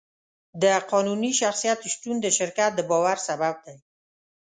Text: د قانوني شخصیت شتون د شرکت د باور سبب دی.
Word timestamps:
د 0.61 0.65
قانوني 0.91 1.31
شخصیت 1.41 1.79
شتون 1.93 2.15
د 2.21 2.27
شرکت 2.37 2.71
د 2.75 2.79
باور 2.89 3.17
سبب 3.27 3.55
دی. 3.65 3.77